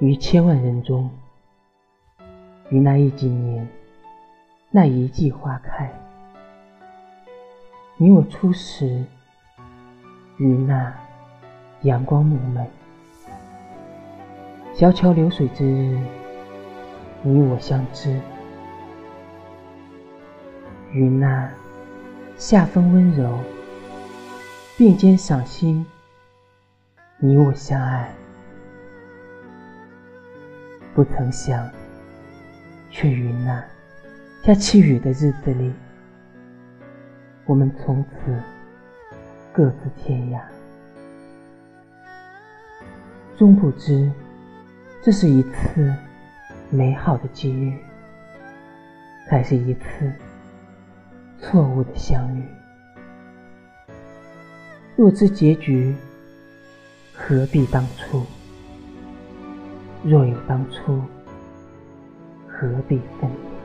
[0.00, 1.10] 于千万人中，
[2.70, 3.68] 于那一几年，
[4.70, 5.90] 那一季花开，
[7.96, 9.04] 你我初识，
[10.36, 10.94] 于那
[11.82, 12.64] 阳光明媚，
[14.72, 15.98] 小桥流水之日，
[17.22, 18.20] 你我相知，
[20.92, 21.50] 于那
[22.36, 23.36] 夏风温柔，
[24.76, 25.84] 并肩赏心。
[27.20, 28.08] 你我相爱，
[30.98, 31.70] 不曾想，
[32.90, 33.64] 却于那
[34.42, 35.72] 下起雨的日子里，
[37.46, 38.36] 我们从此
[39.52, 40.40] 各自天涯。
[43.36, 44.10] 终不知，
[45.00, 45.94] 这是一次
[46.68, 47.78] 美好的机遇，
[49.28, 50.12] 还是一次
[51.40, 52.42] 错误的相遇？
[54.96, 55.94] 若知结局。
[57.14, 58.24] 何必当初？
[60.04, 61.02] 若有当初，
[62.46, 63.57] 何必分离？